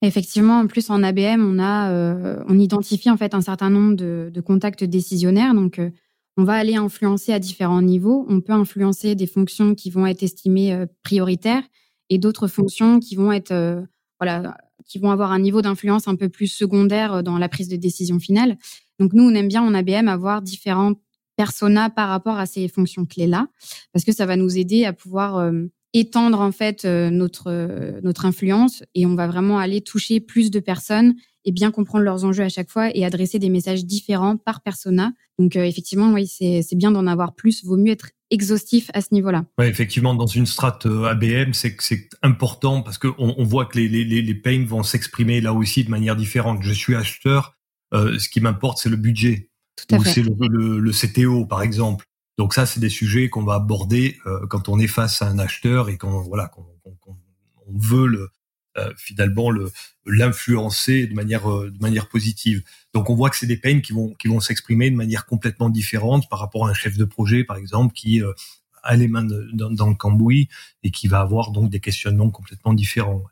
[0.00, 1.92] Effectivement, en plus en ABM, on a,
[2.48, 5.52] on identifie en fait un certain nombre de, de contacts décisionnaires.
[5.52, 5.78] Donc
[6.36, 8.26] on va aller influencer à différents niveaux.
[8.28, 11.64] On peut influencer des fonctions qui vont être estimées euh, prioritaires
[12.08, 13.82] et d'autres fonctions qui vont être euh,
[14.18, 17.68] voilà qui vont avoir un niveau d'influence un peu plus secondaire euh, dans la prise
[17.68, 18.56] de décision finale.
[18.98, 20.94] Donc nous, on aime bien en ABM avoir différents
[21.36, 23.48] personas par rapport à ces fonctions clés là,
[23.92, 25.50] parce que ça va nous aider à pouvoir
[25.94, 31.14] étendre en fait notre notre influence et on va vraiment aller toucher plus de personnes
[31.44, 35.12] et bien comprendre leurs enjeux à chaque fois et adresser des messages différents par persona.
[35.38, 37.64] Donc euh, effectivement, oui, c'est bien d'en avoir plus.
[37.64, 39.44] Vaut mieux être exhaustif à ce niveau-là.
[39.58, 43.66] Ouais, effectivement, dans une strate euh, ABM, c'est c'est important parce que on, on, voit
[43.66, 46.62] que les, les, les pains vont s'exprimer là aussi de manière différente.
[46.62, 47.56] Je suis acheteur,
[47.92, 49.50] euh, ce qui m'importe, c'est le budget.
[49.76, 52.06] Tout à ou c'est le, le, CTO, par exemple.
[52.38, 54.16] Donc ça, c'est des sujets qu'on va aborder
[54.48, 56.66] quand on est face à un acheteur et quand voilà, qu'on
[57.66, 58.28] on veut le, euh,
[58.96, 59.70] finalement le
[60.06, 62.62] l'influencer de manière euh, de manière positive.
[62.94, 65.70] Donc on voit que c'est des peines qui vont qui vont s'exprimer de manière complètement
[65.70, 68.32] différente par rapport à un chef de projet par exemple qui euh,
[68.82, 70.48] a les mains dans, dans, le cambouis
[70.82, 73.22] et qui va avoir donc des questionnements complètement différents.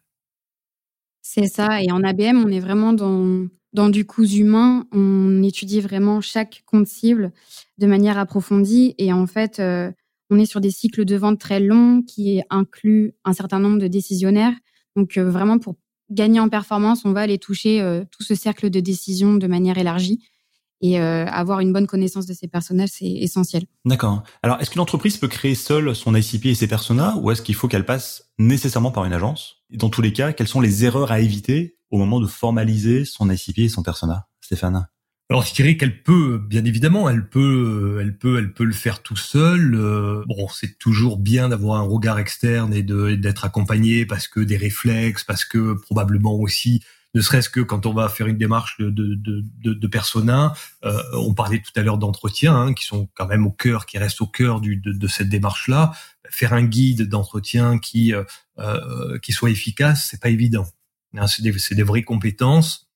[1.22, 1.82] C'est ça.
[1.82, 4.86] Et en ABM, on est vraiment dans, dans du coût humain.
[4.92, 7.32] On étudie vraiment chaque compte cible
[7.78, 8.94] de manière approfondie.
[8.98, 9.60] Et en fait,
[10.30, 13.88] on est sur des cycles de vente très longs qui incluent un certain nombre de
[13.88, 14.54] décisionnaires.
[14.96, 15.76] Donc euh, vraiment pour
[16.10, 19.78] gagner en performance, on va aller toucher euh, tout ce cercle de décision de manière
[19.78, 20.20] élargie.
[20.82, 23.64] Et euh, avoir une bonne connaissance de ces personnages, c'est essentiel.
[23.84, 24.22] D'accord.
[24.42, 27.54] Alors, est-ce qu'une entreprise peut créer seule son ICP et ses personas, ou est-ce qu'il
[27.54, 29.56] faut qu'elle passe nécessairement par une agence?
[29.70, 33.04] Et Dans tous les cas, quelles sont les erreurs à éviter au moment de formaliser
[33.04, 34.88] son ICP et son persona Stéphane?
[35.30, 39.00] Alors je dirais qu'elle peut, bien évidemment, elle peut, elle peut, elle peut le faire
[39.00, 39.76] tout seul.
[39.76, 44.56] Euh, bon, c'est toujours bien d'avoir un regard externe et d'être accompagné parce que des
[44.56, 46.82] réflexes, parce que probablement aussi,
[47.14, 49.14] ne serait-ce que quand on va faire une démarche de de
[49.62, 50.52] de, de persona,
[50.84, 53.98] euh, on parlait tout à l'heure d'entretien, hein, qui sont quand même au cœur, qui
[53.98, 55.92] restent au cœur du, de, de cette démarche-là.
[56.28, 58.24] Faire un guide d'entretien qui euh,
[58.58, 60.66] euh qui soit efficace, c'est pas évident.
[61.16, 62.89] Hein, c'est des, des vraies compétences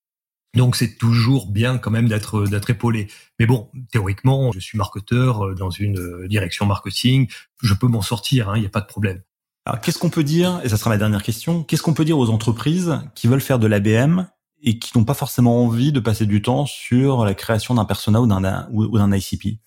[0.54, 3.08] donc c'est toujours bien quand même d'être d'être épaulé.
[3.38, 7.28] Mais bon, théoriquement, je suis marketeur euh, dans une euh, direction marketing,
[7.62, 9.22] je peux m'en sortir, il hein, n'y a pas de problème.
[9.66, 12.18] Alors qu'est-ce qu'on peut dire, et ça sera ma dernière question, qu'est-ce qu'on peut dire
[12.18, 14.26] aux entreprises qui veulent faire de l'ABM
[14.62, 18.20] et qui n'ont pas forcément envie de passer du temps sur la création d'un persona
[18.20, 19.58] ou d'un ou d'un ICP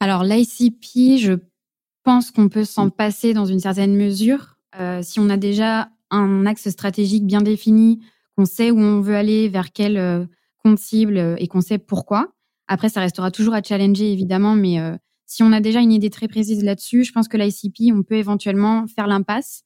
[0.00, 1.38] Alors l'ICP, je
[2.02, 4.56] pense qu'on peut s'en passer dans une certaine mesure.
[4.78, 8.00] Euh, si on a déjà un axe stratégique bien défini,
[8.42, 10.26] qu'on sait où on veut aller, vers quel euh,
[10.58, 12.32] compte cible euh, et qu'on sait pourquoi.
[12.66, 16.10] Après, ça restera toujours à challenger, évidemment, mais euh, si on a déjà une idée
[16.10, 19.62] très précise là-dessus, je pense que l'ICP, on peut éventuellement faire l'impasse.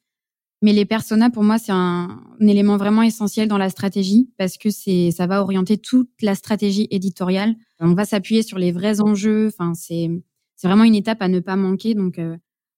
[0.62, 4.70] Mais les personas, pour moi, c'est un, élément vraiment essentiel dans la stratégie parce que
[4.70, 7.54] c'est, ça va orienter toute la stratégie éditoriale.
[7.78, 9.48] On va s'appuyer sur les vrais enjeux.
[9.48, 10.10] Enfin, c'est,
[10.54, 11.94] c'est vraiment une étape à ne pas manquer.
[11.94, 12.18] Donc,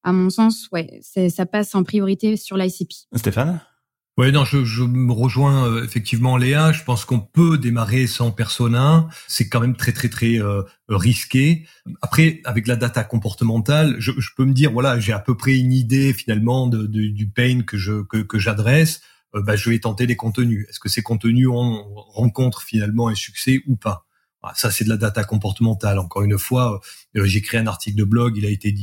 [0.02, 2.92] à mon sens, ouais, ça passe en priorité sur l'ICP.
[3.14, 3.61] Stéphane?
[4.18, 6.72] Oui, non, je, je me rejoins euh, effectivement Léa.
[6.72, 9.09] Je pense qu'on peut démarrer sans persona.
[9.28, 11.68] C'est quand même très très très euh, risqué.
[12.02, 15.57] Après, avec la data comportementale, je, je, peux me dire voilà, j'ai à peu près
[15.57, 19.02] une idée finalement de, de, du pain que je que, que j'adresse.
[19.37, 20.66] Euh, bah, je vais tenter des contenus.
[20.68, 24.04] Est-ce que ces contenus ont, rencontrent finalement un succès ou pas?
[24.54, 25.98] Ça, c'est de la data comportementale.
[25.98, 26.81] Encore une fois,
[27.14, 28.74] j'ai créé un article de blog, il a été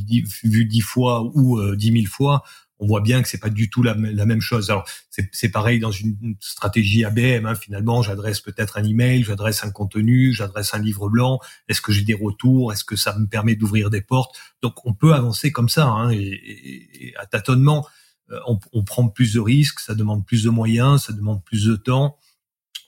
[0.43, 2.43] vu dix fois ou dix mille fois
[2.79, 4.69] on voit bien que c'est pas du tout la, même chose.
[4.69, 7.45] Alors c'est pareil dans une stratégie ABM.
[7.45, 11.39] Hein, finalement, j'adresse peut-être un email, j'adresse un contenu, j'adresse un livre blanc.
[11.67, 12.73] Est-ce que j'ai des retours?
[12.73, 14.35] Est-ce que ça me permet d'ouvrir des portes?
[14.61, 17.87] Donc on peut avancer comme ça hein, et, à tâtonnement.
[18.31, 21.65] Euh, on, on, prend plus de risques, ça demande plus de moyens, ça demande plus
[21.65, 22.17] de temps.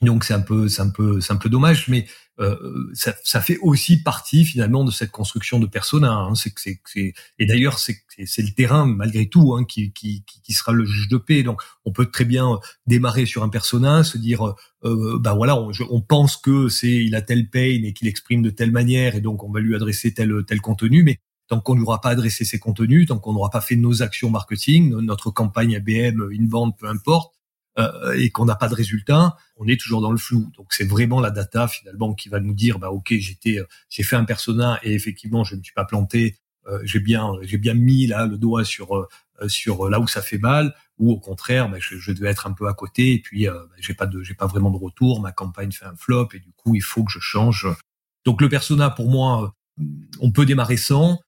[0.02, 2.06] Donc c'est un peu, c'est un peu, c'est un peu dommage, mais
[2.40, 6.12] euh, ça, ça, fait aussi partie finalement de cette construction de persona.
[6.12, 6.34] Hein.
[6.34, 10.72] C'est, c'est, c'est, et d'ailleurs c'est, le terrain malgré tout hein, qui, qui, qui sera
[10.72, 11.42] le juge de paix.
[11.42, 15.72] Donc on peut très bien démarrer sur un persona, se dire, euh, ben voilà, on,
[15.90, 19.20] on pense que c'est il a telle peine et qu'il exprime de telle manière, et
[19.20, 22.58] donc on va lui adresser tel tel contenu, mais tant qu'on n'aura pas adressé ces
[22.58, 26.86] contenus, tant qu'on n'aura pas fait nos actions marketing, notre campagne ABM, une vente, peu
[26.86, 27.34] importe,
[27.78, 30.50] euh, et qu'on n'a pas de résultat, on est toujours dans le flou.
[30.56, 34.02] Donc c'est vraiment la data finalement qui va nous dire bah ok j'étais euh, j'ai
[34.02, 36.36] fait un persona et effectivement je ne suis pas planté,
[36.66, 39.06] euh, j'ai bien j'ai bien mis là le doigt sur
[39.46, 42.52] sur là où ça fait mal ou au contraire bah, je, je, devais être un
[42.52, 45.30] peu à côté et puis bah, j'ai pas de j'ai pas vraiment de retour, ma
[45.30, 47.68] campagne fait un flop et du coup il faut que je change.
[48.24, 49.54] Donc le persona pour moi
[50.20, 51.20] on peut démarrer sans.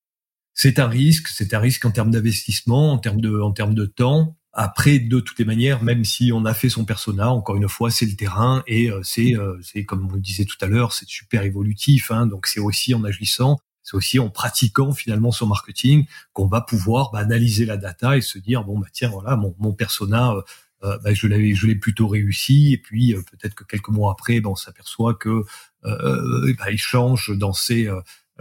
[0.53, 3.87] C'est un risque, c'est un risque en termes d'investissement, en termes de en termes de
[3.87, 4.37] temps.
[4.53, 7.91] Après, de toutes les manières, même si on a fait son persona, encore une fois,
[7.91, 10.93] c'est le terrain et euh, c'est, euh, c'est comme on le disait tout à l'heure,
[10.93, 12.11] c'est super évolutif.
[12.11, 16.61] Hein, donc c'est aussi en agissant c'est aussi en pratiquant finalement son marketing qu'on va
[16.61, 20.35] pouvoir bah, analyser la data et se dire bon bah tiens voilà mon, mon persona
[20.83, 24.13] euh, bah, je l'avais je l'ai plutôt réussi et puis euh, peut-être que quelques mois
[24.13, 25.45] après bah, on s'aperçoit que
[25.85, 27.91] euh, bah, il change dans ses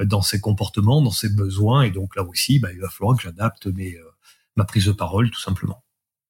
[0.02, 3.24] dans ses comportements dans ses besoins et donc là aussi bah, il va falloir que
[3.24, 3.98] j'adapte mes
[4.56, 5.84] ma prise de parole tout simplement.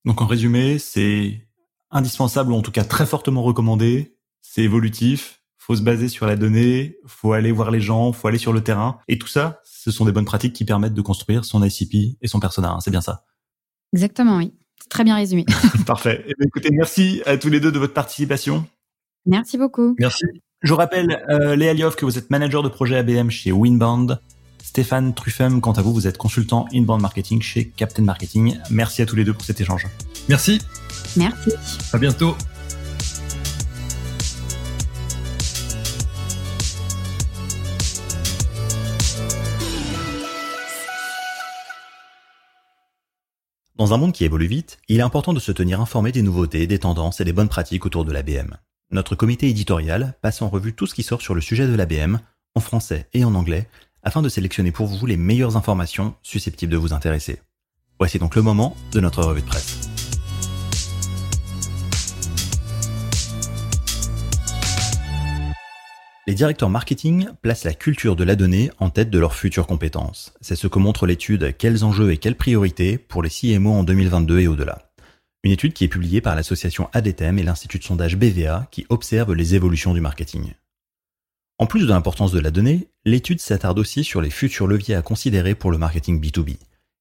[0.06, 1.48] Donc en résumé c'est
[1.92, 6.36] indispensable ou en tout cas très fortement recommandé c'est évolutif faut se baser sur la
[6.36, 8.98] donnée, faut aller voir les gens, faut aller sur le terrain.
[9.08, 12.28] Et tout ça, ce sont des bonnes pratiques qui permettent de construire son ICP et
[12.28, 12.72] son persona.
[12.72, 12.80] Hein.
[12.80, 13.24] c'est bien ça.
[13.94, 14.52] Exactement, oui.
[14.90, 15.46] Très bien résumé.
[15.86, 16.26] Parfait.
[16.28, 18.66] Eh écoutez, merci à tous les deux de votre participation.
[19.28, 19.96] Merci beaucoup.
[20.00, 20.26] Merci.
[20.64, 24.18] Je rappelle, euh, Léa Lioff, que vous êtes manager de projet ABM chez Winband.
[24.64, 28.58] Stéphane Truffem, quant à vous, vous êtes consultant inbound marketing chez Captain Marketing.
[28.70, 29.88] Merci à tous les deux pour cet échange.
[30.28, 30.62] Merci.
[31.16, 31.52] Merci.
[31.92, 32.36] À bientôt.
[43.80, 46.68] Dans un monde qui évolue vite, il est important de se tenir informé des nouveautés,
[46.68, 48.58] des tendances et des bonnes pratiques autour de l'ABM.
[48.92, 52.20] Notre comité éditorial passe en revue tout ce qui sort sur le sujet de l'ABM,
[52.56, 53.70] en français et en anglais,
[54.04, 57.40] afin de sélectionner pour vous les meilleures informations susceptibles de vous intéresser.
[58.00, 59.90] Voici donc le moment de notre revue de presse.
[66.30, 70.32] Les directeurs marketing placent la culture de la donnée en tête de leurs futures compétences.
[70.42, 74.40] C'est ce que montre l'étude Quels enjeux et quelles priorités pour les CMO en 2022
[74.40, 74.92] et au-delà.
[75.44, 79.34] Une étude qui est publiée par l'association ADTM et l'institut de sondage BVA qui observe
[79.34, 80.54] les évolutions du marketing.
[81.62, 85.02] En plus de l'importance de la donnée, l'étude s'attarde aussi sur les futurs leviers à
[85.02, 86.56] considérer pour le marketing B2B.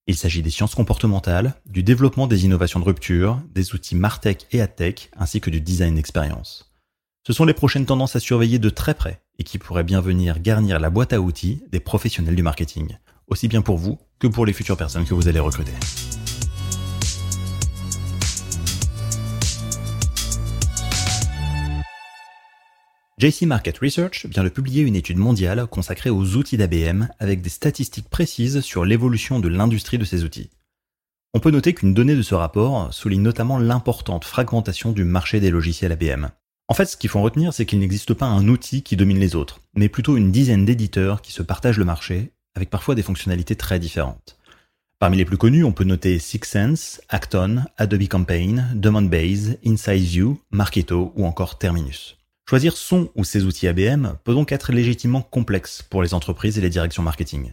[0.09, 4.61] Il s'agit des sciences comportementales, du développement des innovations de rupture, des outils Martech et
[4.61, 6.73] AdTech, ainsi que du design d'expérience.
[7.25, 10.41] Ce sont les prochaines tendances à surveiller de très près et qui pourraient bien venir
[10.41, 12.97] garnir la boîte à outils des professionnels du marketing,
[13.29, 15.73] aussi bien pour vous que pour les futures personnes que vous allez recruter.
[23.19, 27.51] JC Market Research vient de publier une étude mondiale consacrée aux outils d'ABM avec des
[27.51, 30.51] statistiques précises sur l'évolution de l'industrie de ces outils.
[31.35, 35.51] On peut noter qu'une donnée de ce rapport souligne notamment l'importante fragmentation du marché des
[35.51, 36.31] logiciels ABM,
[36.71, 39.35] en fait, ce qu'il faut retenir, c'est qu'il n'existe pas un outil qui domine les
[39.35, 43.57] autres, mais plutôt une dizaine d'éditeurs qui se partagent le marché, avec parfois des fonctionnalités
[43.57, 44.39] très différentes.
[44.99, 51.25] Parmi les plus connus, on peut noter Sixsense, Acton, Adobe Campaign, Demandbase, InsideView, Marketo ou
[51.25, 52.18] encore Terminus.
[52.49, 56.63] Choisir son ou ses outils ABM peut donc être légitimement complexe pour les entreprises et
[56.63, 57.53] les directions marketing.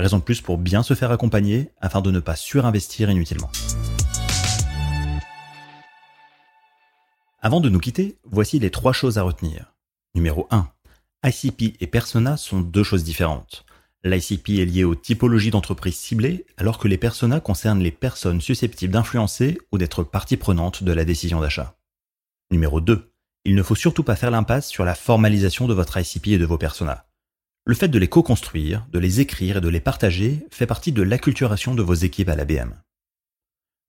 [0.00, 3.48] Raison de plus pour bien se faire accompagner afin de ne pas surinvestir inutilement.
[7.42, 9.72] Avant de nous quitter, voici les trois choses à retenir.
[10.16, 10.68] Numéro 1.
[11.24, 13.64] ICP et persona sont deux choses différentes.
[14.02, 18.94] L'ICP est lié aux typologies d'entreprises ciblées, alors que les personas concernent les personnes susceptibles
[18.94, 21.76] d'influencer ou d'être partie prenante de la décision d'achat.
[22.50, 23.13] Numéro 2.
[23.46, 26.46] Il ne faut surtout pas faire l'impasse sur la formalisation de votre ICP et de
[26.46, 27.04] vos personas.
[27.66, 31.02] Le fait de les co-construire, de les écrire et de les partager fait partie de
[31.02, 32.74] l'acculturation de vos équipes à l'ABM.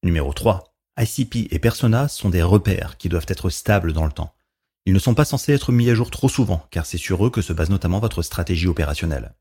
[0.03, 0.75] Numéro 3.
[0.99, 4.33] ICP et Persona sont des repères qui doivent être stables dans le temps.
[4.85, 7.29] Ils ne sont pas censés être mis à jour trop souvent, car c'est sur eux
[7.29, 9.33] que se base notamment votre stratégie opérationnelle.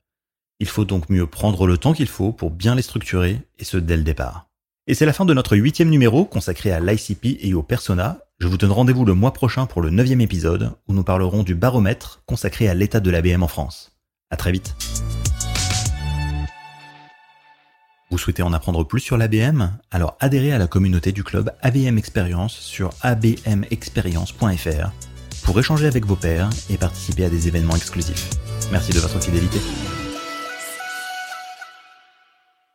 [0.59, 3.77] Il faut donc mieux prendre le temps qu'il faut pour bien les structurer, et ce
[3.77, 4.49] dès le départ.
[4.87, 8.24] Et c'est la fin de notre huitième numéro consacré à l'ICP et au persona.
[8.37, 11.55] Je vous donne rendez-vous le mois prochain pour le neuvième épisode, où nous parlerons du
[11.55, 13.93] baromètre consacré à l'état de l'ABM en France.
[14.29, 14.75] À très vite.
[18.11, 21.97] Vous souhaitez en apprendre plus sur l'ABM Alors adhérez à la communauté du club ABM
[21.97, 24.91] Experience sur abmexperience.fr
[25.43, 28.29] pour échanger avec vos pairs et participer à des événements exclusifs.
[28.71, 29.59] Merci de votre fidélité.